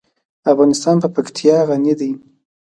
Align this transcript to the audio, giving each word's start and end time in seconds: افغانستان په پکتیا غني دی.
افغانستان 0.51 0.95
په 1.03 1.07
پکتیا 1.15 1.57
غني 1.69 1.93
دی. 1.99 2.11